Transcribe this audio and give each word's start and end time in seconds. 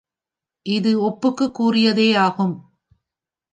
இது 0.65 1.01
ஒப்புக்குக் 1.01 1.55
கூறியதேயாகும். 1.59 2.55